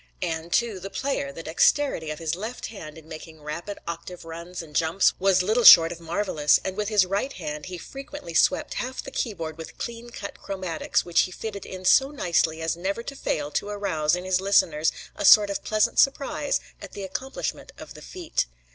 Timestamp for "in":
2.97-3.07, 11.67-11.85, 14.15-14.23